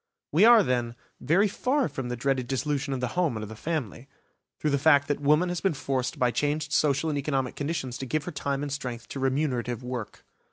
[0.31, 3.55] We are, then, very far from the dreaded dissolution of the home and of the
[3.55, 4.07] family,
[4.57, 8.07] through the fact that woman has been forced by changed social and economic conditions to
[8.07, 10.25] give her time and strength to remunerative work.